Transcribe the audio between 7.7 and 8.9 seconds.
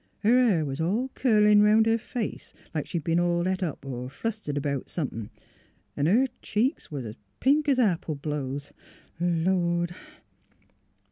apple blows....